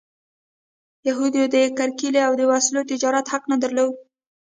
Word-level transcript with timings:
یهودو 1.07 1.41
د 1.53 1.55
کرکیلې 1.77 2.21
او 2.27 2.33
د 2.39 2.41
وسلو 2.51 2.81
تجارت 2.91 3.25
حق 3.33 3.43
نه 3.51 3.57
درلود. 3.63 3.93